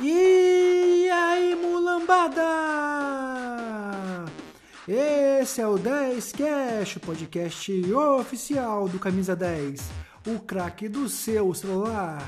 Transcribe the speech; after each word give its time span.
E 0.00 1.10
aí, 1.10 1.54
mulambada! 1.54 2.40
Esse 4.88 5.60
é 5.60 5.66
o 5.66 5.76
10 5.76 6.32
Cash, 6.32 6.96
o 6.96 7.00
podcast 7.00 7.92
oficial 7.92 8.88
do 8.88 8.98
Camisa 8.98 9.36
10, 9.36 9.90
o 10.26 10.40
craque 10.40 10.88
do 10.88 11.10
seu 11.10 11.52
celular. 11.52 12.26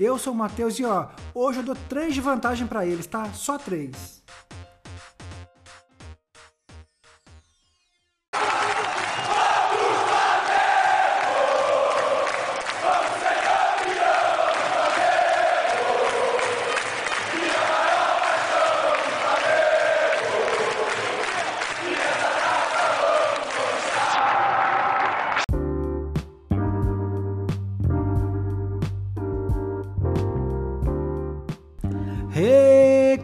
Eu 0.00 0.18
sou 0.18 0.32
o 0.32 0.36
Matheus 0.36 0.80
e 0.80 0.84
ó, 0.84 1.08
hoje 1.32 1.60
eu 1.60 1.64
dou 1.64 1.76
3 1.88 2.12
de 2.12 2.20
vantagem 2.20 2.66
para 2.66 2.84
eles, 2.84 3.06
tá? 3.06 3.32
Só 3.32 3.56
3. 3.56 4.25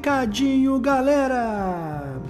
Recadinho, 0.02 0.80
galera! 0.80 2.20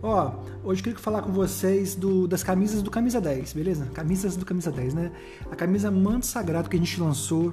Ó, 0.00 0.30
hoje 0.62 0.82
eu 0.82 0.84
queria 0.84 0.98
falar 1.00 1.20
com 1.20 1.32
vocês 1.32 1.96
do, 1.96 2.28
das 2.28 2.44
camisas 2.44 2.80
do 2.80 2.92
Camisa 2.92 3.20
10, 3.20 3.54
beleza? 3.54 3.86
Camisas 3.86 4.36
do 4.36 4.46
Camisa 4.46 4.70
10, 4.70 4.94
né? 4.94 5.10
A 5.50 5.56
camisa 5.56 5.90
Manto 5.90 6.26
Sagrado 6.26 6.70
que 6.70 6.76
a 6.76 6.78
gente 6.78 7.00
lançou. 7.00 7.52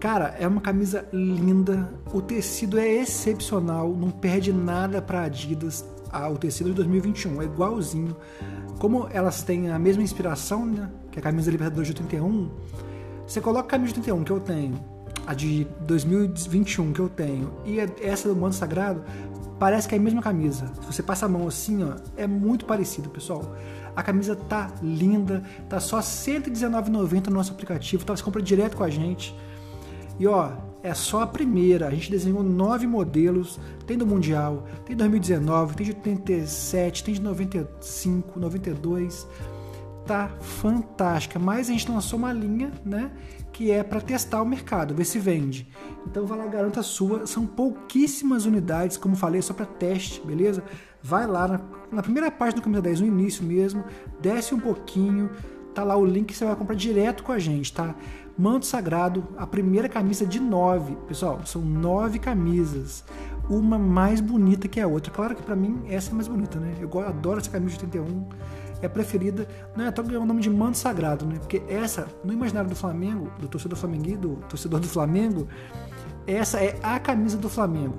Cara, 0.00 0.34
é 0.36 0.48
uma 0.48 0.60
camisa 0.60 1.08
linda, 1.12 1.94
o 2.12 2.20
tecido 2.20 2.76
é 2.76 2.88
excepcional, 2.88 3.94
não 3.94 4.10
perde 4.10 4.52
nada 4.52 5.00
para 5.00 5.22
Adidas. 5.22 5.84
Ah, 6.10 6.28
o 6.28 6.36
tecido 6.36 6.70
de 6.70 6.74
2021 6.74 7.42
é 7.42 7.44
igualzinho. 7.44 8.16
Como 8.80 9.06
elas 9.12 9.44
têm 9.44 9.70
a 9.70 9.78
mesma 9.78 10.02
inspiração, 10.02 10.66
né? 10.66 10.90
Que 11.12 11.20
é 11.20 11.20
a 11.20 11.22
camisa 11.22 11.52
Libertadores 11.52 11.94
de 11.94 12.02
81, 12.02 12.50
você 13.28 13.40
coloca 13.40 13.68
a 13.68 13.70
camisa 13.70 13.92
de 13.92 14.00
81 14.00 14.24
que 14.24 14.32
eu 14.32 14.40
tenho 14.40 14.99
a 15.26 15.34
de 15.34 15.66
2021 15.82 16.92
que 16.92 17.00
eu 17.00 17.08
tenho 17.08 17.52
e 17.64 17.78
essa 18.02 18.28
do 18.28 18.36
Manto 18.36 18.56
Sagrado, 18.56 19.02
parece 19.58 19.88
que 19.88 19.94
é 19.94 19.98
a 19.98 20.00
mesma 20.00 20.22
camisa. 20.22 20.72
Se 20.80 20.86
você 20.86 21.02
passa 21.02 21.26
a 21.26 21.28
mão 21.28 21.46
assim, 21.46 21.84
ó, 21.84 21.94
é 22.16 22.26
muito 22.26 22.64
parecido, 22.64 23.10
pessoal. 23.10 23.54
A 23.94 24.02
camisa 24.02 24.34
tá 24.34 24.72
linda, 24.82 25.42
tá 25.68 25.78
só 25.78 25.96
R$ 25.96 26.02
119,90 26.02 27.26
no 27.26 27.34
nosso 27.34 27.52
aplicativo, 27.52 28.04
tá? 28.04 28.16
Você 28.16 28.22
compra 28.22 28.40
direto 28.40 28.76
com 28.76 28.84
a 28.84 28.90
gente. 28.90 29.34
E 30.18 30.26
ó, 30.26 30.52
é 30.82 30.94
só 30.94 31.22
a 31.22 31.26
primeira. 31.26 31.88
A 31.88 31.90
gente 31.90 32.10
desenhou 32.10 32.42
nove 32.42 32.86
modelos. 32.86 33.60
Tem 33.86 33.98
do 33.98 34.06
Mundial, 34.06 34.66
tem 34.86 34.96
2019, 34.96 35.74
tem 35.74 35.86
de 35.86 35.92
87, 35.92 37.04
tem 37.04 37.14
de 37.14 37.20
95, 37.20 38.38
92. 38.38 39.26
Tá 40.06 40.30
fantástica. 40.40 41.38
Mas 41.38 41.68
a 41.68 41.72
gente 41.72 41.90
lançou 41.90 42.18
uma 42.18 42.32
linha, 42.32 42.72
né? 42.84 43.10
Que 43.60 43.70
é 43.70 43.82
para 43.82 44.00
testar 44.00 44.40
o 44.40 44.46
mercado, 44.46 44.94
ver 44.94 45.04
se 45.04 45.18
vende. 45.18 45.68
Então 46.06 46.24
vai 46.24 46.38
lá, 46.38 46.46
garanta 46.46 46.80
a 46.80 46.82
sua. 46.82 47.26
São 47.26 47.44
pouquíssimas 47.44 48.46
unidades, 48.46 48.96
como 48.96 49.14
falei, 49.14 49.42
só 49.42 49.52
para 49.52 49.66
teste, 49.66 50.26
beleza? 50.26 50.64
Vai 51.02 51.26
lá 51.26 51.46
na, 51.46 51.60
na, 51.92 52.02
primeira 52.02 52.30
página 52.30 52.58
do 52.58 52.64
Camisa 52.64 52.80
10, 52.80 53.02
no 53.02 53.06
início 53.08 53.44
mesmo, 53.44 53.84
desce 54.18 54.54
um 54.54 54.58
pouquinho, 54.58 55.28
tá 55.74 55.84
lá 55.84 55.94
o 55.94 56.06
link 56.06 56.28
que 56.28 56.34
você 56.34 56.46
vai 56.46 56.56
comprar 56.56 56.74
direto 56.74 57.22
com 57.22 57.32
a 57.32 57.38
gente, 57.38 57.70
tá? 57.70 57.94
Manto 58.38 58.64
Sagrado, 58.64 59.28
a 59.36 59.46
primeira 59.46 59.90
camisa 59.90 60.24
de 60.24 60.40
nove. 60.40 60.96
Pessoal, 61.06 61.44
são 61.44 61.60
nove 61.60 62.18
camisas. 62.18 63.04
Uma 63.46 63.78
mais 63.78 64.22
bonita 64.22 64.68
que 64.68 64.80
a 64.80 64.86
outra. 64.86 65.12
Claro 65.12 65.36
que 65.36 65.42
para 65.42 65.54
mim 65.54 65.82
essa 65.86 66.12
é 66.12 66.14
mais 66.14 66.28
bonita, 66.28 66.58
né? 66.58 66.76
Eu 66.80 66.88
adoro 67.00 67.40
essa 67.40 67.50
camisa 67.50 67.76
de 67.76 67.84
81 67.84 68.26
é 68.82 68.88
preferida, 68.88 69.46
não 69.76 69.84
é 69.84 69.90
ganhou 69.90 70.22
o 70.22 70.26
nome 70.26 70.40
de 70.40 70.50
manto 70.50 70.78
sagrado, 70.78 71.26
né? 71.26 71.36
Porque 71.38 71.62
essa, 71.68 72.06
no 72.24 72.32
imaginário 72.32 72.68
do 72.68 72.76
Flamengo, 72.76 73.30
do 73.38 73.48
torcedor 73.48 73.78
flamenguinho, 73.78 74.18
do 74.18 74.36
torcedor 74.48 74.80
do 74.80 74.88
Flamengo, 74.88 75.48
essa 76.26 76.58
é 76.58 76.78
a 76.82 76.98
camisa 76.98 77.36
do 77.36 77.48
Flamengo. 77.48 77.96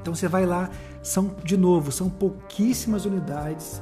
Então 0.00 0.14
você 0.14 0.28
vai 0.28 0.44
lá, 0.44 0.68
são 1.02 1.34
de 1.44 1.56
novo, 1.56 1.92
são 1.92 2.10
pouquíssimas 2.10 3.04
unidades. 3.04 3.80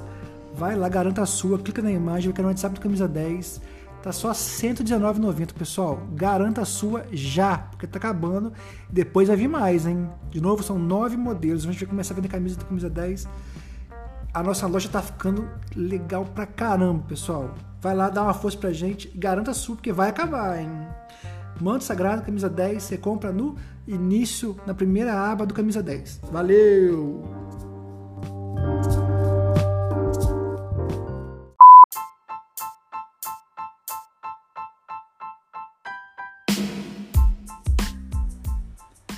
Vai 0.54 0.76
lá, 0.76 0.88
garanta 0.88 1.22
a 1.22 1.26
sua, 1.26 1.58
clica 1.58 1.80
na 1.80 1.90
imagem, 1.90 2.28
vai 2.28 2.34
querer 2.34 2.42
no 2.42 2.48
WhatsApp 2.50 2.74
do 2.74 2.80
Camisa 2.80 3.08
10. 3.08 3.60
Tá 4.02 4.12
só 4.12 4.28
R$ 4.28 4.34
119,90, 4.34 5.52
pessoal. 5.52 6.02
Garanta 6.12 6.62
a 6.62 6.64
sua 6.64 7.04
já, 7.12 7.58
porque 7.58 7.86
tá 7.86 7.98
acabando. 7.98 8.52
Depois 8.88 9.28
vai 9.28 9.36
vir 9.36 9.48
mais, 9.48 9.86
hein? 9.86 10.08
De 10.30 10.40
novo, 10.40 10.62
são 10.62 10.78
nove 10.78 11.16
modelos. 11.16 11.64
A 11.64 11.72
gente 11.72 11.80
vai 11.80 11.88
começar 11.88 12.14
a 12.14 12.16
vender 12.16 12.28
camisa 12.28 12.56
do 12.56 12.64
Camisa 12.64 12.88
10 12.88 13.28
a 14.32 14.42
nossa 14.42 14.66
loja 14.66 14.88
tá 14.88 15.02
ficando 15.02 15.48
legal 15.74 16.24
pra 16.24 16.46
caramba, 16.46 17.04
pessoal. 17.08 17.54
Vai 17.80 17.94
lá 17.94 18.08
dar 18.08 18.22
uma 18.22 18.34
força 18.34 18.58
pra 18.58 18.72
gente 18.72 19.10
e 19.14 19.18
garanta 19.18 19.50
a 19.50 19.54
sua, 19.54 19.74
porque 19.74 19.92
vai 19.92 20.10
acabar, 20.10 20.60
hein? 20.60 20.70
Manto 21.60 21.84
Sagrado, 21.84 22.22
camisa 22.22 22.48
10, 22.48 22.82
você 22.82 22.96
compra 22.96 23.32
no 23.32 23.56
início, 23.86 24.56
na 24.66 24.74
primeira 24.74 25.14
aba 25.14 25.44
do 25.44 25.52
camisa 25.52 25.82
10. 25.82 26.20
Valeu! 26.30 27.22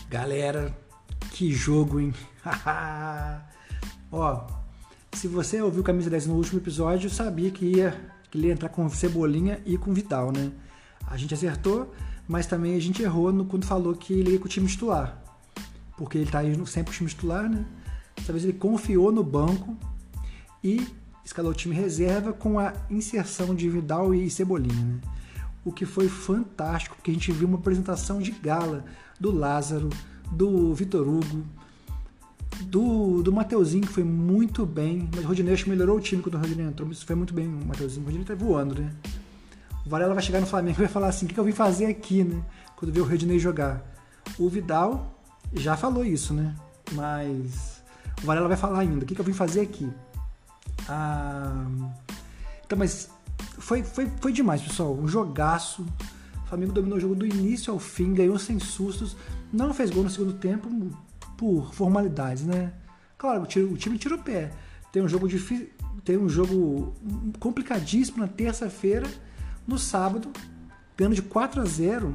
Galera, 0.08 0.74
que 1.30 1.52
jogo, 1.52 2.00
hein? 2.00 2.14
Ó, 4.12 4.61
se 5.22 5.28
você 5.28 5.62
ouviu 5.62 5.84
Camisa 5.84 6.10
10 6.10 6.26
no 6.26 6.34
último 6.34 6.58
episódio, 6.58 7.08
sabia 7.08 7.48
que 7.48 7.64
ia, 7.64 7.94
que 8.28 8.36
ia 8.38 8.52
entrar 8.52 8.68
com 8.68 8.88
Cebolinha 8.88 9.62
e 9.64 9.78
com 9.78 9.94
Vidal, 9.94 10.32
né? 10.32 10.50
A 11.06 11.16
gente 11.16 11.32
acertou, 11.32 11.94
mas 12.26 12.44
também 12.44 12.74
a 12.74 12.80
gente 12.80 13.04
errou 13.04 13.32
no, 13.32 13.44
quando 13.44 13.64
falou 13.64 13.94
que 13.94 14.12
ele 14.14 14.32
ia 14.32 14.38
com 14.40 14.46
o 14.46 14.48
time 14.48 14.66
titular. 14.66 15.22
Porque 15.96 16.18
ele 16.18 16.28
tá 16.28 16.40
aí 16.40 16.52
sempre 16.66 16.86
com 16.86 16.90
o 16.90 16.94
time 16.96 17.08
titular, 17.08 17.48
né? 17.48 17.64
Dessa 18.16 18.32
vez 18.32 18.42
ele 18.42 18.54
confiou 18.54 19.12
no 19.12 19.22
banco 19.22 19.76
e 20.60 20.84
escalou 21.24 21.52
o 21.52 21.54
time 21.54 21.72
reserva 21.72 22.32
com 22.32 22.58
a 22.58 22.72
inserção 22.90 23.54
de 23.54 23.68
Vidal 23.68 24.12
e 24.12 24.28
Cebolinha, 24.28 24.74
né? 24.74 25.00
O 25.64 25.70
que 25.70 25.86
foi 25.86 26.08
fantástico, 26.08 26.96
porque 26.96 27.12
a 27.12 27.14
gente 27.14 27.30
viu 27.30 27.46
uma 27.46 27.58
apresentação 27.58 28.18
de 28.18 28.32
gala 28.32 28.84
do 29.20 29.30
Lázaro, 29.30 29.88
do 30.32 30.74
Vitor 30.74 31.06
Hugo, 31.06 31.44
do, 32.60 33.22
do 33.22 33.32
Mateuzinho, 33.32 33.86
que 33.86 33.92
foi 33.92 34.04
muito 34.04 34.64
bem. 34.66 35.08
Mas 35.14 35.24
o 35.24 35.28
Rodinei 35.28 35.54
acho 35.54 35.64
que 35.64 35.70
melhorou 35.70 35.96
o 35.96 36.00
time 36.00 36.22
quando 36.22 36.34
o 36.34 36.38
Rodinei 36.38 36.66
entrou. 36.66 36.88
Mas 36.88 37.02
foi 37.02 37.16
muito 37.16 37.34
bem 37.34 37.46
o 37.46 37.66
Mateuzinho. 37.66 38.02
O 38.02 38.04
Rodinei 38.06 38.26
tá 38.26 38.34
voando, 38.34 38.80
né? 38.80 38.92
O 39.84 39.88
Varela 39.88 40.14
vai 40.14 40.22
chegar 40.22 40.40
no 40.40 40.46
Flamengo 40.46 40.78
e 40.78 40.82
vai 40.82 40.88
falar 40.88 41.08
assim: 41.08 41.26
o 41.26 41.28
que, 41.28 41.38
eu 41.38 41.44
vim 41.44 41.52
fazer 41.52 41.86
aqui, 41.86 42.24
né? 42.24 42.42
Quando 42.76 42.92
ver 42.92 43.00
o 43.00 43.04
Rodinei 43.04 43.38
jogar. 43.38 43.82
O 44.38 44.48
Vidal 44.48 45.18
já 45.52 45.76
falou 45.76 46.04
isso, 46.04 46.32
né? 46.32 46.54
Mas 46.92 47.82
o 48.22 48.26
Varela 48.26 48.48
vai 48.48 48.56
falar 48.56 48.80
ainda: 48.80 49.04
o 49.04 49.06
que, 49.06 49.14
que 49.14 49.20
eu 49.20 49.24
vim 49.24 49.32
fazer 49.32 49.60
aqui? 49.60 49.90
Ah, 50.88 51.66
então, 52.64 52.78
mas 52.78 53.10
foi, 53.58 53.82
foi, 53.82 54.10
foi 54.20 54.32
demais, 54.32 54.62
pessoal. 54.62 54.94
Um 54.94 55.08
jogaço. 55.08 55.86
O 56.44 56.48
Flamengo 56.48 56.72
dominou 56.72 56.98
o 56.98 57.00
jogo 57.00 57.14
do 57.14 57.26
início 57.26 57.72
ao 57.72 57.78
fim, 57.78 58.12
ganhou 58.12 58.38
sem 58.38 58.58
sustos. 58.58 59.16
Não 59.52 59.72
fez 59.72 59.90
gol 59.90 60.04
no 60.04 60.10
segundo 60.10 60.34
tempo, 60.34 60.68
por 61.36 61.72
formalidades, 61.74 62.44
né? 62.44 62.72
Claro, 63.18 63.42
o 63.42 63.46
time 63.46 63.98
tira 63.98 64.14
o 64.14 64.22
pé. 64.22 64.50
Tem 64.90 65.02
um 65.02 65.08
jogo 65.08 65.28
difícil, 65.28 65.70
tem 66.04 66.18
um 66.18 66.28
jogo 66.28 66.92
complicadíssimo 67.38 68.18
na 68.18 68.28
terça-feira, 68.28 69.08
no 69.66 69.78
sábado, 69.78 70.30
ganhando 70.96 71.14
de 71.14 71.22
4 71.22 71.60
a 71.60 71.64
0, 71.64 72.14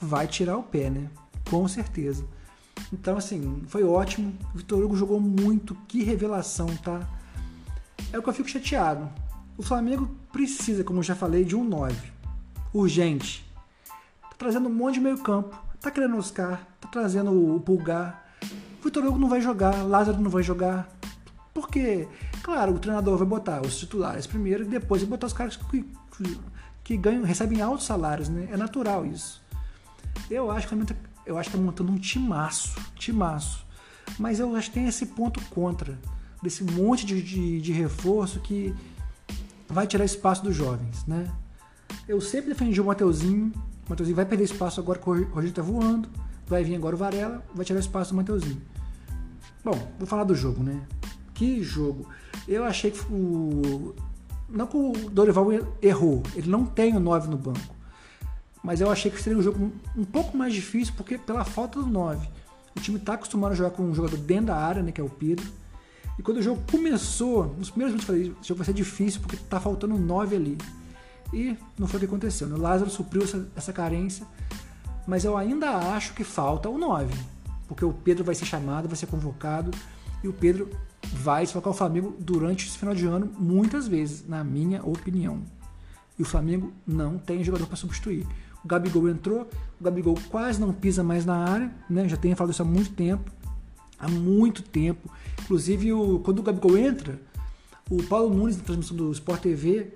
vai 0.00 0.26
tirar 0.26 0.58
o 0.58 0.62
pé, 0.62 0.90
né? 0.90 1.08
Com 1.48 1.66
certeza. 1.68 2.24
Então, 2.92 3.16
assim, 3.16 3.62
foi 3.68 3.84
ótimo. 3.84 4.36
O 4.54 4.58
Vitor 4.58 4.82
Hugo 4.82 4.96
jogou 4.96 5.20
muito. 5.20 5.74
Que 5.86 6.02
revelação, 6.02 6.66
tá? 6.78 7.08
É 8.12 8.18
o 8.18 8.22
que 8.22 8.28
eu 8.28 8.34
fico 8.34 8.48
chateado. 8.48 9.08
O 9.56 9.62
Flamengo 9.62 10.10
precisa, 10.32 10.82
como 10.82 10.98
eu 10.98 11.02
já 11.02 11.14
falei, 11.14 11.44
de 11.44 11.54
um 11.54 11.64
9. 11.64 11.94
Urgente. 12.74 13.44
Tá 14.22 14.36
trazendo 14.36 14.68
um 14.68 14.74
monte 14.74 14.94
de 14.94 15.00
meio 15.00 15.18
campo. 15.18 15.56
Tá 15.80 15.90
querendo 15.90 16.16
Oscar. 16.16 16.66
Tá 16.80 16.88
trazendo 16.88 17.54
o 17.54 17.60
Pulgar. 17.60 18.21
Vitor 18.82 19.04
Hugo 19.04 19.18
não 19.18 19.28
vai 19.28 19.40
jogar, 19.40 19.82
Lázaro 19.84 20.20
não 20.20 20.30
vai 20.30 20.42
jogar. 20.42 20.88
Porque, 21.54 22.08
claro, 22.42 22.74
o 22.74 22.78
treinador 22.78 23.16
vai 23.16 23.26
botar 23.26 23.60
os 23.60 23.78
titulares 23.78 24.26
primeiro 24.26 24.64
e 24.64 24.66
depois 24.66 25.02
vai 25.02 25.10
botar 25.10 25.26
os 25.26 25.32
caras 25.32 25.56
que, 25.56 25.84
que 26.82 26.96
ganham, 26.96 27.22
recebem 27.22 27.60
altos 27.60 27.86
salários, 27.86 28.28
né? 28.28 28.48
É 28.50 28.56
natural 28.56 29.06
isso. 29.06 29.40
Eu 30.30 30.50
acho 30.50 30.66
que 30.66 30.74
eu 31.24 31.38
acho 31.38 31.50
que 31.50 31.56
tá 31.56 31.62
montando 31.62 31.92
um 31.92 31.98
timaço, 31.98 32.74
timaço. 32.96 33.64
Mas 34.18 34.40
eu 34.40 34.54
acho 34.56 34.68
que 34.68 34.74
tem 34.74 34.88
esse 34.88 35.06
ponto 35.06 35.40
contra 35.50 35.98
desse 36.42 36.64
monte 36.64 37.06
de, 37.06 37.22
de, 37.22 37.60
de 37.60 37.72
reforço 37.72 38.40
que 38.40 38.74
vai 39.68 39.86
tirar 39.86 40.04
espaço 40.04 40.42
dos 40.42 40.56
jovens, 40.56 41.06
né? 41.06 41.30
Eu 42.08 42.20
sempre 42.20 42.48
defendi 42.48 42.80
o 42.80 42.84
Mateuzinho. 42.84 43.52
O 43.86 43.90
Mateuzinho 43.90 44.16
vai 44.16 44.26
perder 44.26 44.44
espaço 44.44 44.80
agora 44.80 44.98
que 44.98 45.08
o 45.08 45.24
Rogério 45.28 45.54
tá 45.54 45.62
voando 45.62 46.08
vai 46.52 46.64
vir 46.64 46.74
agora 46.74 46.94
o 46.94 46.98
Varela, 46.98 47.42
vai 47.54 47.64
tirar 47.64 47.80
espaço 47.80 48.12
do 48.12 48.16
Mateuzinho. 48.16 48.60
Bom, 49.64 49.78
vou 49.98 50.06
falar 50.06 50.24
do 50.24 50.34
jogo, 50.34 50.62
né? 50.62 50.82
Que 51.34 51.62
jogo. 51.62 52.08
Eu 52.46 52.64
achei 52.64 52.90
que 52.90 53.00
o. 53.10 53.94
Não 54.48 54.66
que 54.66 54.76
o 54.76 54.92
Dorival 55.10 55.46
errou, 55.80 56.22
ele 56.34 56.50
não 56.50 56.66
tem 56.66 56.94
o 56.94 57.00
9 57.00 57.28
no 57.28 57.38
banco. 57.38 57.74
Mas 58.62 58.80
eu 58.80 58.90
achei 58.90 59.10
que 59.10 59.20
seria 59.20 59.38
um 59.38 59.42
jogo 59.42 59.72
um 59.96 60.04
pouco 60.04 60.36
mais 60.36 60.52
difícil 60.52 60.92
porque 60.96 61.16
pela 61.16 61.44
falta 61.44 61.80
do 61.80 61.86
9. 61.86 62.28
O 62.76 62.80
time 62.80 62.98
está 62.98 63.14
acostumado 63.14 63.52
a 63.52 63.54
jogar 63.54 63.70
com 63.70 63.82
um 63.82 63.94
jogador 63.94 64.16
dentro 64.18 64.46
da 64.46 64.56
área, 64.56 64.82
né, 64.82 64.92
que 64.92 65.00
é 65.00 65.04
o 65.04 65.08
Pedro. 65.08 65.46
E 66.18 66.22
quando 66.22 66.38
o 66.38 66.42
jogo 66.42 66.62
começou, 66.70 67.54
nos 67.58 67.70
primeiros 67.70 67.94
minutos 67.94 68.08
eu 68.08 68.14
falei, 68.14 68.36
esse 68.38 68.48
jogo 68.48 68.58
vai 68.58 68.66
ser 68.66 68.74
difícil 68.74 69.20
porque 69.20 69.36
tá 69.36 69.58
faltando 69.58 69.98
9 69.98 70.36
ali. 70.36 70.58
E 71.32 71.56
não 71.78 71.86
foi 71.86 71.96
o 71.96 72.00
que 72.00 72.06
aconteceu. 72.06 72.46
Né? 72.46 72.54
O 72.54 72.60
Lázaro 72.60 72.90
supriu 72.90 73.22
essa, 73.22 73.48
essa 73.56 73.72
carência, 73.72 74.26
mas 75.06 75.24
eu 75.24 75.36
ainda 75.36 75.70
acho 75.94 76.12
que 76.14 76.22
falta 76.22 76.68
o 76.68 76.76
9. 76.76 77.12
Porque 77.72 77.84
o 77.84 77.92
Pedro 77.92 78.22
vai 78.22 78.34
ser 78.34 78.44
chamado, 78.44 78.88
vai 78.88 78.96
ser 78.96 79.06
convocado, 79.06 79.70
e 80.22 80.28
o 80.28 80.32
Pedro 80.32 80.70
vai 81.14 81.42
desfocar 81.42 81.72
o 81.72 81.76
Flamengo 81.76 82.14
durante 82.18 82.66
esse 82.66 82.78
final 82.78 82.94
de 82.94 83.06
ano 83.06 83.30
muitas 83.38 83.88
vezes, 83.88 84.26
na 84.28 84.44
minha 84.44 84.84
opinião. 84.84 85.42
E 86.18 86.22
o 86.22 86.24
Flamengo 86.24 86.72
não 86.86 87.18
tem 87.18 87.42
jogador 87.42 87.66
para 87.66 87.76
substituir. 87.76 88.26
O 88.64 88.68
Gabigol 88.68 89.08
entrou, 89.08 89.48
o 89.80 89.84
Gabigol 89.84 90.16
quase 90.30 90.60
não 90.60 90.72
pisa 90.72 91.02
mais 91.02 91.24
na 91.24 91.36
área, 91.36 91.74
né? 91.88 92.08
Já 92.08 92.16
tenho 92.16 92.36
falado 92.36 92.52
isso 92.52 92.62
há 92.62 92.64
muito 92.64 92.92
tempo. 92.92 93.30
Há 93.98 94.08
muito 94.08 94.62
tempo. 94.62 95.10
Inclusive, 95.42 95.92
o, 95.92 96.20
quando 96.20 96.40
o 96.40 96.42
Gabigol 96.42 96.76
entra, 96.76 97.20
o 97.90 98.02
Paulo 98.02 98.34
Nunes, 98.34 98.56
na 98.56 98.62
transmissão 98.62 98.96
do 98.96 99.10
Sport 99.12 99.40
TV, 99.40 99.92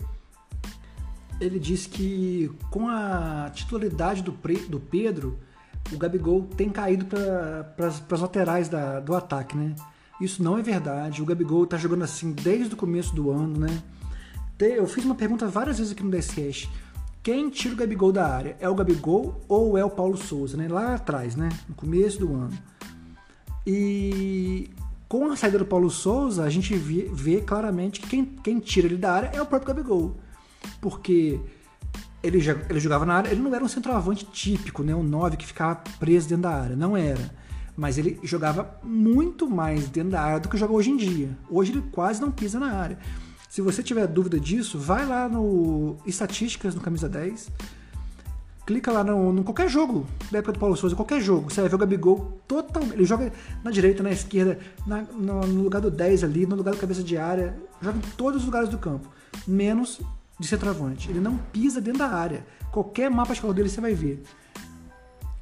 ele 1.40 1.58
disse 1.58 1.88
que 1.88 2.50
com 2.70 2.88
a 2.88 3.50
titularidade 3.54 4.22
do, 4.22 4.32
do 4.68 4.80
Pedro, 4.80 5.38
o 5.92 5.98
Gabigol 5.98 6.42
tem 6.56 6.70
caído 6.70 7.06
para 7.06 7.86
as 7.86 8.20
laterais 8.20 8.68
da, 8.68 9.00
do 9.00 9.14
ataque, 9.14 9.56
né? 9.56 9.74
Isso 10.20 10.42
não 10.42 10.58
é 10.58 10.62
verdade. 10.62 11.22
O 11.22 11.26
Gabigol 11.26 11.64
está 11.64 11.76
jogando 11.76 12.04
assim 12.04 12.32
desde 12.32 12.74
o 12.74 12.76
começo 12.76 13.14
do 13.14 13.30
ano, 13.30 13.58
né? 13.58 13.82
Eu 14.58 14.86
fiz 14.86 15.04
uma 15.04 15.14
pergunta 15.14 15.46
várias 15.46 15.78
vezes 15.78 15.92
aqui 15.92 16.02
no 16.02 16.10
DSCast. 16.10 16.70
Quem 17.22 17.50
tira 17.50 17.74
o 17.74 17.76
Gabigol 17.76 18.12
da 18.12 18.26
área? 18.26 18.56
É 18.60 18.68
o 18.68 18.74
Gabigol 18.74 19.40
ou 19.48 19.76
é 19.76 19.84
o 19.84 19.90
Paulo 19.90 20.16
Souza, 20.16 20.56
né? 20.56 20.68
Lá 20.68 20.94
atrás, 20.94 21.36
né? 21.36 21.48
No 21.68 21.74
começo 21.74 22.20
do 22.20 22.32
ano. 22.32 22.56
E 23.66 24.70
com 25.08 25.30
a 25.30 25.36
saída 25.36 25.58
do 25.58 25.66
Paulo 25.66 25.90
Souza, 25.90 26.44
a 26.44 26.48
gente 26.48 26.74
vê, 26.74 27.10
vê 27.12 27.40
claramente 27.40 28.00
que 28.00 28.08
quem, 28.08 28.24
quem, 28.24 28.58
tira 28.58 28.86
ele 28.86 28.96
da 28.96 29.12
área 29.12 29.30
é 29.34 29.42
o 29.42 29.46
próprio 29.46 29.74
Gabigol. 29.74 30.16
Porque 30.80 31.40
ele, 32.26 32.38
ele 32.68 32.80
jogava 32.80 33.06
na 33.06 33.14
área, 33.14 33.30
ele 33.30 33.40
não 33.40 33.54
era 33.54 33.64
um 33.64 33.68
centroavante 33.68 34.24
típico, 34.26 34.82
né? 34.82 34.94
Um 34.94 35.02
9 35.02 35.36
que 35.36 35.46
ficava 35.46 35.76
preso 35.98 36.28
dentro 36.28 36.42
da 36.42 36.50
área. 36.50 36.76
Não 36.76 36.96
era. 36.96 37.30
Mas 37.76 37.98
ele 37.98 38.18
jogava 38.22 38.78
muito 38.82 39.48
mais 39.48 39.88
dentro 39.88 40.10
da 40.10 40.22
área 40.22 40.40
do 40.40 40.48
que 40.48 40.56
joga 40.56 40.72
hoje 40.72 40.90
em 40.90 40.96
dia. 40.96 41.36
Hoje 41.50 41.72
ele 41.72 41.82
quase 41.92 42.20
não 42.20 42.30
pisa 42.30 42.58
na 42.58 42.72
área. 42.72 42.98
Se 43.48 43.60
você 43.60 43.82
tiver 43.82 44.06
dúvida 44.06 44.40
disso, 44.40 44.78
vai 44.78 45.06
lá 45.06 45.28
no 45.28 45.96
Estatísticas 46.04 46.74
no 46.74 46.80
Camisa 46.80 47.08
10. 47.08 47.50
Clica 48.66 48.90
lá 48.90 49.04
no, 49.04 49.32
no 49.32 49.44
qualquer 49.44 49.68
jogo 49.68 50.06
da 50.30 50.38
época 50.38 50.54
do 50.54 50.58
Paulo 50.58 50.76
Souza, 50.76 50.96
qualquer 50.96 51.20
jogo. 51.20 51.50
Você 51.50 51.60
vai 51.60 51.70
ver 51.70 51.76
o 51.76 51.78
Gabigol 51.78 52.40
totalmente. 52.48 52.94
Ele 52.94 53.04
joga 53.04 53.32
na 53.62 53.70
direita, 53.70 54.02
na 54.02 54.10
esquerda, 54.10 54.58
na, 54.86 55.02
no, 55.02 55.46
no, 55.46 55.62
lugar 55.62 55.80
do 55.80 55.90
10 55.90 56.24
ali, 56.24 56.46
no 56.46 56.56
lugar 56.56 56.74
do 56.74 56.80
cabeça 56.80 57.02
de 57.02 57.16
área. 57.16 57.56
Joga 57.80 57.98
em 57.98 58.10
todos 58.16 58.40
os 58.40 58.46
lugares 58.46 58.68
do 58.68 58.78
campo. 58.78 59.08
Menos 59.46 60.00
de 60.38 60.46
centroavante. 60.46 61.10
Ele 61.10 61.20
não 61.20 61.36
pisa 61.36 61.80
dentro 61.80 62.00
da 62.00 62.08
área. 62.08 62.46
Qualquer 62.70 63.10
mapa 63.10 63.34
de 63.34 63.40
calor 63.40 63.54
dele 63.54 63.68
você 63.68 63.80
vai 63.80 63.94
ver. 63.94 64.22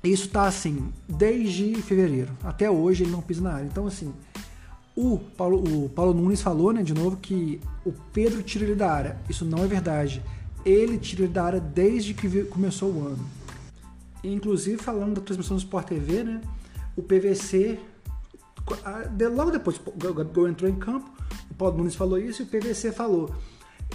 Isso 0.02 0.28
tá 0.28 0.46
assim, 0.46 0.92
desde 1.08 1.74
fevereiro. 1.82 2.32
Até 2.42 2.70
hoje 2.70 3.04
ele 3.04 3.10
não 3.10 3.22
pisa 3.22 3.42
na 3.42 3.54
área. 3.54 3.66
Então, 3.66 3.86
assim, 3.86 4.12
o 4.94 5.18
Paulo, 5.18 5.84
o 5.84 5.88
Paulo 5.88 6.12
Nunes 6.12 6.42
falou, 6.42 6.72
né, 6.72 6.82
de 6.82 6.92
novo, 6.92 7.16
que 7.16 7.60
o 7.84 7.92
Pedro 8.12 8.42
tira 8.42 8.64
ele 8.64 8.74
da 8.74 8.92
área. 8.92 9.18
Isso 9.28 9.44
não 9.44 9.64
é 9.64 9.66
verdade. 9.66 10.22
Ele 10.64 10.98
tira 10.98 11.24
ele 11.24 11.32
da 11.32 11.44
área 11.44 11.60
desde 11.60 12.14
que 12.14 12.44
começou 12.44 12.92
o 12.92 13.06
ano. 13.06 13.26
Inclusive, 14.22 14.76
falando 14.76 15.16
da 15.16 15.20
transmissão 15.20 15.56
do 15.56 15.60
Sport 15.60 15.88
TV, 15.88 16.22
né, 16.22 16.40
o 16.96 17.02
PVC, 17.02 17.78
logo 19.34 19.50
depois 19.50 19.80
o 19.84 20.14
Gabigol 20.14 20.48
entrou 20.48 20.70
em 20.70 20.76
campo, 20.76 21.10
o 21.50 21.54
Paulo 21.54 21.76
Nunes 21.78 21.94
falou 21.94 22.18
isso 22.18 22.42
e 22.42 22.44
o 22.44 22.46
PVC 22.46 22.92
falou. 22.92 23.34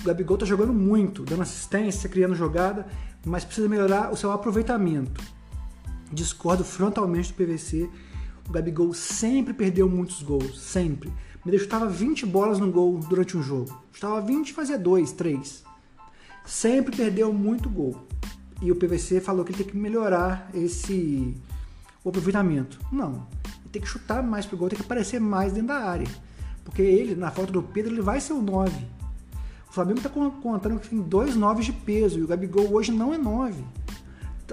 O 0.02 0.06
Gabigol 0.06 0.38
tá 0.38 0.46
jogando 0.46 0.74
muito, 0.74 1.24
dando 1.24 1.42
assistência, 1.42 2.10
criando 2.10 2.36
jogada, 2.36 2.88
mas 3.26 3.44
precisa 3.44 3.68
melhorar 3.68 4.12
o 4.12 4.18
seu 4.18 4.32
aproveitamento. 4.32 5.22
Discordo 6.12 6.64
frontalmente 6.64 7.32
do 7.32 7.36
PVC 7.36 7.90
o 8.50 8.52
Gabigol 8.52 8.92
sempre 8.96 9.54
perdeu 9.54 9.88
muitos 9.88 10.24
gols, 10.24 10.60
sempre. 10.60 11.14
Me 11.46 11.58
chutava 11.58 11.88
20 11.88 12.26
bolas 12.26 12.58
no 12.58 12.72
gol 12.72 12.98
durante 12.98 13.38
um 13.38 13.44
jogo. 13.44 13.80
Chutava 13.94 14.20
20 14.22 14.50
e 14.50 14.54
fazia 14.54 14.78
2, 14.78 15.12
3. 15.12 15.64
Sempre 16.46 16.96
perdeu 16.96 17.32
muito 17.32 17.70
gol. 17.70 18.08
E 18.60 18.72
o 18.72 18.76
PVC 18.76 19.22
falou 19.22 19.46
que 19.46 19.52
ele 19.52 19.64
tem 19.64 19.72
que 19.72 19.78
melhorar 19.78 20.50
esse 20.52 21.38
o 22.04 22.10
aproveitamento. 22.10 22.80
Não. 22.92 23.28
Ele 23.62 23.70
tem 23.72 23.82
que 23.84 23.88
chutar 23.88 24.24
mais 24.24 24.48
pro 24.48 24.58
gol, 24.58 24.68
tem 24.68 24.80
que 24.80 24.84
aparecer 24.84 25.20
mais 25.20 25.54
dentro 25.54 25.68
da 25.68 25.84
área. 25.86 26.08
Porque 26.64 26.82
ele, 26.82 27.14
na 27.14 27.30
falta 27.30 27.52
do 27.52 27.62
Pedro, 27.62 27.94
ele 27.94 28.02
vai 28.02 28.20
ser 28.20 28.34
o 28.34 28.42
9. 28.42 28.74
O 29.70 29.74
Flamengo 29.74 30.00
está 30.00 30.10
contando 30.10 30.80
que 30.80 30.90
tem 30.90 31.00
dois 31.00 31.36
9 31.36 31.64
de 31.64 31.72
peso 31.72 32.20
e 32.20 32.24
o 32.24 32.28
Gabigol 32.28 32.74
hoje 32.74 32.92
não 32.92 33.14
é 33.14 33.18
9. 33.18 33.64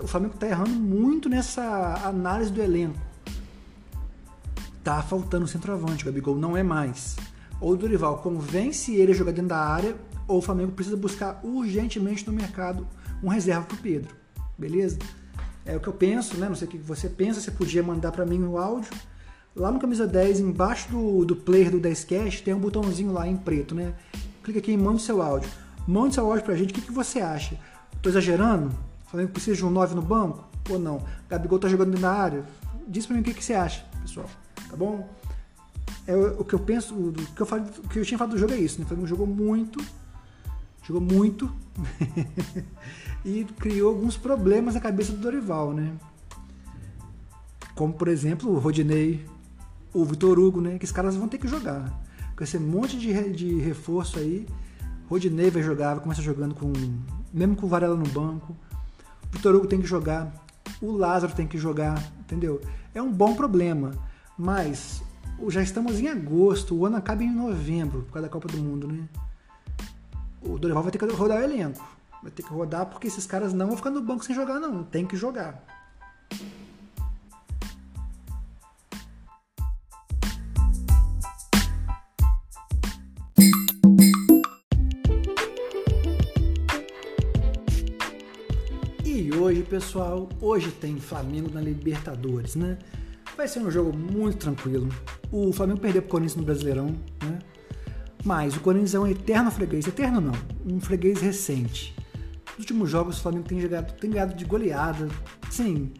O 0.02 0.06
Flamengo 0.06 0.34
está 0.34 0.46
errando 0.46 0.70
muito 0.70 1.28
nessa 1.28 2.02
análise 2.04 2.52
do 2.52 2.60
elenco 2.60 3.06
tá 4.86 5.02
faltando 5.02 5.48
centroavante, 5.48 6.04
o 6.04 6.06
Gabigol 6.06 6.36
não 6.36 6.56
é 6.56 6.62
mais. 6.62 7.16
Ou 7.60 7.72
o 7.72 7.76
Dorival 7.76 8.18
convence 8.18 8.94
ele 8.94 9.10
a 9.10 9.14
jogar 9.16 9.32
dentro 9.32 9.48
da 9.48 9.58
área, 9.58 9.96
ou 10.28 10.38
o 10.38 10.40
Flamengo 10.40 10.70
precisa 10.70 10.96
buscar 10.96 11.40
urgentemente 11.42 12.24
no 12.24 12.32
mercado 12.32 12.86
um 13.20 13.26
reserva 13.26 13.66
pro 13.66 13.76
Pedro. 13.78 14.14
Beleza? 14.56 14.96
É 15.64 15.76
o 15.76 15.80
que 15.80 15.88
eu 15.88 15.92
penso, 15.92 16.36
né? 16.36 16.48
Não 16.48 16.54
sei 16.54 16.68
o 16.68 16.70
que 16.70 16.78
você 16.78 17.08
pensa, 17.08 17.40
você 17.40 17.50
podia 17.50 17.82
mandar 17.82 18.12
para 18.12 18.24
mim 18.24 18.40
o 18.44 18.58
áudio. 18.58 18.92
Lá 19.56 19.72
no 19.72 19.80
camisa 19.80 20.06
10, 20.06 20.38
embaixo 20.38 20.88
do, 20.88 21.24
do 21.24 21.34
player 21.34 21.68
do 21.68 21.80
10cast, 21.80 22.44
tem 22.44 22.54
um 22.54 22.60
botãozinho 22.60 23.10
lá 23.10 23.26
em 23.26 23.36
preto, 23.36 23.74
né? 23.74 23.92
Clica 24.46 24.60
aqui 24.60 24.70
e 24.70 24.76
manda 24.76 25.00
seu 25.00 25.20
áudio. 25.20 25.50
Manda 25.88 26.08
o 26.08 26.12
seu 26.12 26.24
áudio 26.24 26.44
pra 26.44 26.54
gente, 26.54 26.70
o 26.70 26.74
que, 26.74 26.80
que 26.80 26.92
você 26.92 27.18
acha? 27.18 27.58
Tô 28.00 28.08
exagerando? 28.08 28.68
O 29.06 29.10
Flamengo 29.10 29.32
precisa 29.32 29.56
de 29.56 29.64
um 29.64 29.70
9 29.70 29.96
no 29.96 30.02
banco? 30.02 30.48
Ou 30.70 30.78
não? 30.78 31.02
Gabigol 31.28 31.58
tá 31.58 31.68
jogando 31.68 31.98
da 31.98 32.12
área? 32.12 32.44
Diz 32.86 33.06
pra 33.06 33.16
mim 33.16 33.22
o 33.22 33.24
que, 33.24 33.34
que 33.34 33.44
você 33.44 33.54
acha, 33.54 33.84
pessoal 34.00 34.30
tá 34.68 34.76
bom? 34.76 35.08
É 36.06 36.14
o 36.14 36.44
que 36.44 36.54
eu 36.54 36.58
penso, 36.60 36.94
o 36.94 37.12
que 37.12 37.40
eu, 37.40 37.46
falo, 37.46 37.64
o 37.84 37.88
que 37.88 37.98
eu 37.98 38.04
tinha 38.04 38.16
falado 38.16 38.34
do 38.34 38.38
jogo 38.38 38.52
é 38.52 38.58
isso, 38.58 38.78
né? 38.78 38.84
O 38.84 38.88
Flamengo 38.88 39.08
jogou 39.08 39.26
muito, 39.26 39.84
jogou 40.84 41.02
muito 41.02 41.52
e 43.24 43.44
criou 43.58 43.88
alguns 43.88 44.16
problemas 44.16 44.74
na 44.74 44.80
cabeça 44.80 45.12
do 45.12 45.18
Dorival, 45.18 45.72
né? 45.72 45.92
Como, 47.74 47.92
por 47.92 48.06
exemplo, 48.06 48.52
o 48.52 48.58
Rodinei, 48.58 49.26
o 49.92 50.04
Vitor 50.04 50.38
Hugo, 50.38 50.60
né? 50.60 50.78
Que 50.78 50.84
esses 50.84 50.94
caras 50.94 51.16
vão 51.16 51.28
ter 51.28 51.38
que 51.38 51.48
jogar. 51.48 52.05
Com 52.36 52.44
esse 52.44 52.58
monte 52.58 52.98
de, 52.98 53.32
de 53.32 53.58
reforço 53.60 54.18
aí, 54.18 54.46
Rodinei 55.08 55.50
vai 55.50 55.62
jogar, 55.62 55.94
vai 55.94 56.02
começar 56.02 56.22
jogando 56.22 56.54
com. 56.54 56.72
Mesmo 57.32 57.56
com 57.56 57.66
o 57.66 57.68
Varela 57.68 57.96
no 57.96 58.06
banco. 58.08 58.54
O 59.24 59.36
Vitor 59.36 59.54
Hugo 59.54 59.66
tem 59.66 59.80
que 59.80 59.86
jogar. 59.86 60.44
O 60.82 60.92
Lázaro 60.92 61.32
tem 61.32 61.46
que 61.46 61.56
jogar, 61.56 62.02
entendeu? 62.20 62.60
É 62.94 63.00
um 63.00 63.10
bom 63.10 63.34
problema. 63.34 63.92
Mas 64.36 65.02
já 65.48 65.62
estamos 65.62 66.00
em 66.00 66.08
agosto, 66.08 66.74
o 66.74 66.84
ano 66.84 66.96
acaba 66.96 67.22
em 67.22 67.30
novembro, 67.30 68.02
por 68.02 68.12
causa 68.12 68.28
da 68.28 68.32
Copa 68.32 68.48
do 68.48 68.58
Mundo, 68.58 68.86
né? 68.86 69.08
O 70.42 70.58
Dorival 70.58 70.82
vai 70.82 70.92
ter 70.92 70.98
que 70.98 71.06
rodar 71.06 71.38
o 71.38 71.42
elenco. 71.42 71.84
Vai 72.22 72.30
ter 72.30 72.42
que 72.42 72.52
rodar 72.52 72.86
porque 72.86 73.06
esses 73.06 73.26
caras 73.26 73.52
não 73.52 73.68
vão 73.68 73.76
ficar 73.76 73.90
no 73.90 74.02
banco 74.02 74.24
sem 74.24 74.34
jogar, 74.34 74.60
não. 74.60 74.82
Tem 74.82 75.06
que 75.06 75.16
jogar. 75.16 75.64
Pessoal, 89.66 90.28
hoje 90.40 90.70
tem 90.70 90.98
Flamengo 90.98 91.50
na 91.52 91.60
Libertadores, 91.60 92.54
né? 92.54 92.78
Vai 93.36 93.48
ser 93.48 93.58
um 93.58 93.70
jogo 93.70 93.96
muito 93.96 94.38
tranquilo. 94.38 94.88
O 95.30 95.52
Flamengo 95.52 95.80
perdeu 95.80 96.02
pro 96.02 96.12
Corinthians 96.12 96.36
no 96.36 96.44
Brasileirão, 96.44 96.86
né? 97.22 97.38
Mas 98.24 98.56
o 98.56 98.60
Corinthians 98.60 98.94
é 98.94 99.00
um 99.00 99.06
eterno 99.06 99.50
freguês. 99.50 99.86
Eterno 99.86 100.20
não, 100.20 100.32
um 100.64 100.80
freguês 100.80 101.20
recente. 101.20 101.94
Nos 102.50 102.60
últimos 102.60 102.88
jogos 102.88 103.18
o 103.18 103.22
Flamengo 103.22 103.46
tem 103.46 103.60
jogado, 103.60 103.92
tem 103.98 104.10
ganhado 104.10 104.34
de 104.34 104.44
goleada. 104.44 105.08
Sim, 105.50 105.92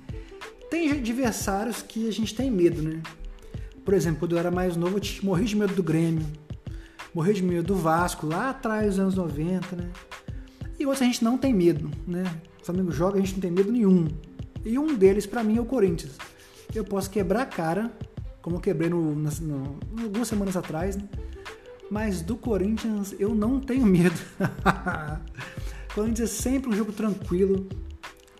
tem 0.71 0.91
adversários 0.93 1.83
que 1.83 2.09
a 2.09 2.13
gente 2.13 2.35
tem 2.35 2.51
medo, 2.51 2.83
né? 2.83 3.03
Por 3.85 3.95
exemplo, 3.95 4.21
quando 4.21 4.33
eu 4.33 4.39
era 4.39 4.51
mais 4.51 4.77
novo, 4.77 4.99
eu 4.99 5.03
morri 5.23 5.45
de 5.45 5.57
medo 5.57 5.75
do 5.75 5.83
Grêmio, 5.83 6.27
morri 7.15 7.35
de 7.35 7.43
medo 7.43 7.63
do 7.63 7.77
Vasco, 7.77 8.27
lá 8.27 8.51
atrás, 8.51 8.91
dos 8.91 8.99
anos 8.99 9.15
90, 9.15 9.77
né? 9.77 9.91
E 10.79 10.87
outros 10.87 11.03
a 11.03 11.05
gente 11.07 11.23
não 11.23 11.37
tem 11.37 11.53
medo, 11.53 11.91
né? 12.07 12.25
O 12.67 12.73
Flamengo 12.75 12.91
joga, 12.91 13.17
a 13.17 13.21
gente 13.21 13.35
não 13.35 13.41
tem 13.41 13.51
medo 13.53 13.71
nenhum. 13.71 14.09
E 14.65 14.77
um 14.77 14.97
deles, 14.97 15.25
para 15.25 15.45
mim, 15.45 15.57
é 15.57 15.61
o 15.61 15.65
Corinthians. 15.65 16.19
eu 16.75 16.85
posso 16.85 17.09
quebrar 17.09 17.43
a 17.43 17.47
cara, 17.47 17.93
como 18.43 18.57
eu 18.57 18.61
quebrei 18.61 18.91
no, 18.91 19.15
no, 19.15 19.31
no, 19.41 19.79
algumas 20.03 20.27
semanas 20.27 20.57
atrás, 20.57 20.97
né? 20.97 21.09
mas 21.89 22.23
do 22.23 22.35
Corinthians 22.37 23.15
eu 23.21 23.37
não 23.37 23.61
tenho 23.61 23.87
medo. 23.87 24.19
Corinthians 25.95 26.29
é 26.29 26.33
sempre 26.33 26.69
um 26.69 26.73
jogo 26.73 26.91
tranquilo. 26.91 27.69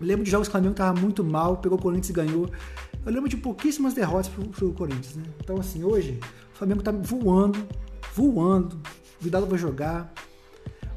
lembro 0.01 0.25
de 0.25 0.31
jogos 0.31 0.49
que 0.49 0.51
o 0.51 0.55
Flamengo 0.55 0.73
estava 0.73 0.99
muito 0.99 1.23
mal, 1.23 1.59
pegou 1.59 1.77
o 1.77 1.81
Corinthians 1.81 2.09
e 2.09 2.13
ganhou. 2.13 2.51
Eu 3.05 3.13
lembro 3.13 3.29
de 3.29 3.37
pouquíssimas 3.37 3.93
derrotas 3.93 4.27
pro, 4.27 4.43
pro 4.49 4.73
Corinthians, 4.73 5.15
né? 5.15 5.23
Então, 5.39 5.57
assim, 5.57 5.85
hoje 5.85 6.19
o 6.53 6.57
Flamengo 6.57 6.83
tá 6.83 6.91
voando, 6.91 7.65
voando. 8.13 8.75
O 8.75 9.23
Vidal 9.23 9.45
vai 9.45 9.57
jogar. 9.57 10.13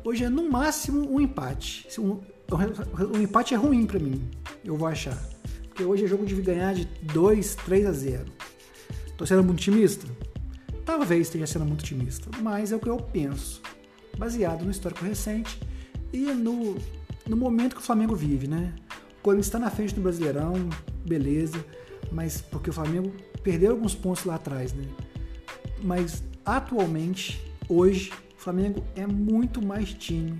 Hoje 0.04 0.24
é 0.24 0.28
no 0.28 0.50
máximo 0.50 1.08
um 1.08 1.20
empate. 1.20 1.86
Um, 1.96 2.18
um 2.52 3.20
empate 3.20 3.54
é 3.54 3.56
ruim 3.56 3.86
para 3.86 3.98
mim, 3.98 4.28
eu 4.64 4.76
vou 4.76 4.88
achar. 4.88 5.18
Porque 5.68 5.84
hoje 5.84 6.04
é 6.04 6.08
jogo 6.08 6.26
de 6.26 6.34
ganhar 6.42 6.74
de 6.74 6.84
2, 6.84 7.54
3 7.56 7.86
a 7.86 7.92
0. 7.92 8.24
Tô 9.16 9.26
sendo 9.26 9.44
muito 9.44 9.58
otimista? 9.58 10.06
Talvez 10.84 11.22
esteja 11.22 11.46
sendo 11.46 11.64
muito 11.64 11.80
otimista, 11.80 12.30
mas 12.42 12.72
é 12.72 12.76
o 12.76 12.80
que 12.80 12.88
eu 12.88 12.96
penso, 12.96 13.62
baseado 14.18 14.64
no 14.64 14.70
histórico 14.70 15.04
recente 15.04 15.60
e 16.12 16.18
no, 16.32 16.76
no 17.28 17.36
momento 17.36 17.76
que 17.76 17.82
o 17.82 17.84
Flamengo 17.84 18.16
vive, 18.16 18.46
né? 18.46 18.74
O 19.18 19.22
Corinthians 19.22 19.46
está 19.46 19.58
na 19.58 19.70
frente 19.70 19.94
do 19.94 20.00
Brasileirão, 20.00 20.54
beleza 21.06 21.64
mas 22.10 22.40
porque 22.40 22.70
o 22.70 22.72
Flamengo 22.72 23.12
perdeu 23.42 23.72
alguns 23.72 23.94
pontos 23.94 24.24
lá 24.24 24.34
atrás, 24.34 24.72
né? 24.72 24.84
Mas 25.82 26.22
atualmente, 26.44 27.40
hoje, 27.68 28.12
o 28.36 28.40
Flamengo 28.40 28.84
é 28.96 29.06
muito 29.06 29.64
mais 29.64 29.92
time. 29.94 30.38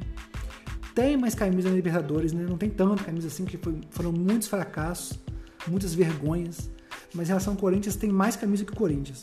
Tem 0.95 1.17
mais 1.17 1.35
camisa 1.35 1.69
na 1.69 1.75
Libertadores, 1.75 2.33
né? 2.33 2.45
Não 2.49 2.59
tem 2.59 2.69
tanta 2.69 3.05
camisa 3.05 3.29
assim, 3.29 3.45
que 3.45 3.57
foi, 3.57 3.81
foram 3.91 4.13
muitos 4.13 4.49
fracassos, 4.49 5.19
muitas 5.67 5.95
vergonhas. 5.95 6.71
Mas 7.15 7.29
em 7.29 7.31
relação 7.31 7.55
ao 7.55 7.59
Corinthians, 7.59 7.97
tem 7.97 8.11
mais 8.11 8.37
camisa 8.37 8.65
que 8.65 8.73
o 8.73 8.77
Corinthians. 8.77 9.23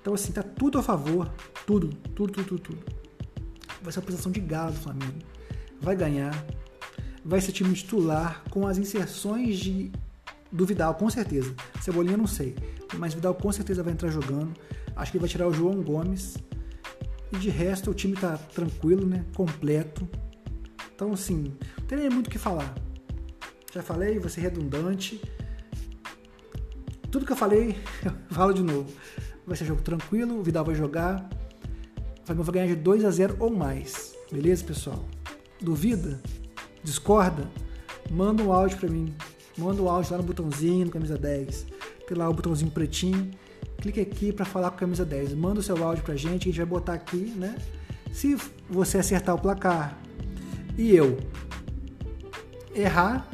Então, 0.00 0.14
assim, 0.14 0.32
tá 0.32 0.42
tudo 0.42 0.78
a 0.78 0.82
favor. 0.82 1.30
Tudo, 1.66 1.88
tudo, 2.14 2.32
tudo, 2.32 2.44
tudo, 2.44 2.60
tudo. 2.60 2.84
Vai 3.82 3.92
ser 3.92 3.98
a 3.98 4.02
posição 4.02 4.30
de 4.32 4.40
galo 4.40 4.72
do 4.72 4.78
Flamengo. 4.78 5.18
Vai 5.80 5.96
ganhar. 5.96 6.34
Vai 7.24 7.40
ser 7.40 7.52
time 7.52 7.74
titular 7.74 8.42
com 8.50 8.66
as 8.66 8.78
inserções 8.78 9.58
de 9.58 9.92
do 10.52 10.66
Vidal, 10.66 10.94
com 10.94 11.08
certeza. 11.08 11.54
Cebolinha 11.80 12.16
não 12.16 12.26
sei. 12.26 12.56
Mas 12.96 13.14
Vidal 13.14 13.34
com 13.34 13.52
certeza 13.52 13.82
vai 13.82 13.92
entrar 13.92 14.10
jogando. 14.10 14.52
Acho 14.96 15.12
que 15.12 15.18
ele 15.18 15.22
vai 15.22 15.28
tirar 15.28 15.46
o 15.46 15.52
João 15.52 15.82
Gomes. 15.82 16.36
E 17.32 17.36
de 17.36 17.48
resto 17.48 17.90
o 17.90 17.94
time 17.94 18.16
tá 18.16 18.36
tranquilo, 18.36 19.06
né? 19.06 19.24
Completo. 19.34 20.08
Então 21.00 21.14
assim, 21.14 21.56
não 21.78 21.86
tem 21.86 21.96
nem 21.96 22.10
muito 22.10 22.26
o 22.26 22.30
que 22.30 22.36
falar. 22.36 22.74
Já 23.72 23.82
falei, 23.82 24.18
vai 24.18 24.28
ser 24.28 24.42
redundante. 24.42 25.18
Tudo 27.10 27.24
que 27.24 27.32
eu 27.32 27.36
falei, 27.36 27.74
eu 28.04 28.12
falo 28.28 28.52
de 28.52 28.62
novo. 28.62 28.86
Vai 29.46 29.56
ser 29.56 29.64
jogo 29.64 29.80
tranquilo, 29.80 30.38
o 30.38 30.42
Vidal 30.42 30.62
vai 30.62 30.74
jogar. 30.74 31.26
O 32.22 32.26
Flamengo 32.26 32.44
vai 32.44 32.52
ganhar 32.52 32.66
de 32.66 32.74
2 32.74 33.06
a 33.06 33.10
0 33.10 33.36
ou 33.40 33.48
mais. 33.48 34.14
Beleza, 34.30 34.62
pessoal? 34.62 35.02
Duvida? 35.58 36.20
Discorda? 36.84 37.50
Manda 38.10 38.42
um 38.42 38.52
áudio 38.52 38.76
para 38.76 38.90
mim. 38.90 39.14
Manda 39.56 39.80
o 39.80 39.88
áudio 39.88 40.12
lá 40.12 40.18
no 40.18 40.24
botãozinho, 40.24 40.84
no 40.84 40.92
camisa 40.92 41.16
10. 41.16 41.66
Tem 42.06 42.18
lá 42.18 42.28
o 42.28 42.34
botãozinho 42.34 42.70
pretinho. 42.70 43.30
Clique 43.78 44.02
aqui 44.02 44.34
para 44.34 44.44
falar 44.44 44.68
com 44.68 44.76
a 44.76 44.80
camisa 44.80 45.06
10. 45.06 45.32
Manda 45.32 45.60
o 45.60 45.62
seu 45.62 45.82
áudio 45.82 46.04
pra 46.04 46.14
gente, 46.14 46.42
a 46.42 46.52
gente 46.52 46.58
vai 46.58 46.66
botar 46.66 46.92
aqui, 46.92 47.32
né? 47.38 47.56
Se 48.12 48.36
você 48.68 48.98
acertar 48.98 49.34
o 49.34 49.38
placar 49.38 49.98
e 50.80 50.96
eu 50.96 51.18
errar, 52.74 53.28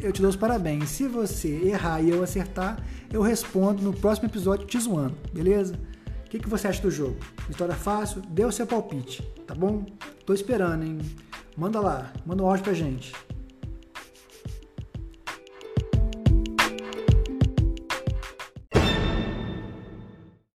eu 0.00 0.10
te 0.10 0.22
dou 0.22 0.30
os 0.30 0.36
parabéns. 0.36 0.88
Se 0.88 1.06
você 1.06 1.48
errar 1.62 2.00
e 2.00 2.08
eu 2.08 2.22
acertar, 2.22 2.82
eu 3.12 3.20
respondo 3.20 3.82
no 3.82 3.92
próximo 3.92 4.28
episódio 4.28 4.66
te 4.66 4.80
zoando, 4.80 5.14
beleza? 5.30 5.78
O 6.24 6.30
que, 6.30 6.38
que 6.38 6.48
você 6.48 6.66
acha 6.66 6.80
do 6.80 6.90
jogo? 6.90 7.18
Vitória 7.46 7.74
fácil? 7.74 8.22
Dê 8.30 8.46
o 8.46 8.50
seu 8.50 8.66
palpite, 8.66 9.22
tá 9.46 9.54
bom? 9.54 9.84
Tô 10.24 10.32
esperando, 10.32 10.84
hein? 10.84 10.98
Manda 11.54 11.80
lá, 11.80 12.10
manda 12.24 12.42
um 12.42 12.46
áudio 12.46 12.64
pra 12.64 12.72
gente. 12.72 13.12